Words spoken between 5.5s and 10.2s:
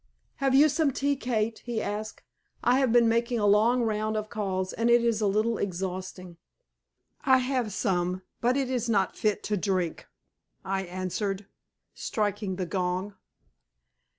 exhausting." "I have some, but it is not fit to drink,"